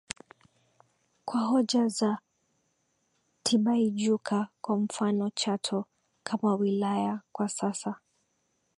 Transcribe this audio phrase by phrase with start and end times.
[1.25, 2.17] Kwa hoja za
[3.43, 5.85] Tibaijuka kwa mfano Chato
[6.23, 7.95] kama wilaya kwa sasa